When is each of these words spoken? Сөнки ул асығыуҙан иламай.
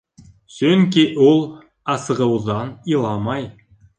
Сөнки 0.53 1.03
ул 1.25 1.43
асығыуҙан 1.95 2.71
иламай. 2.95 3.49